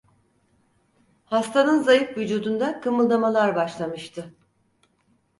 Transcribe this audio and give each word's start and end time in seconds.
Hastanın 1.25 1.81
zayıf 1.81 2.17
vücudunda 2.17 2.79
kımıldamalar 2.81 3.55
başlamıştı. 3.55 4.35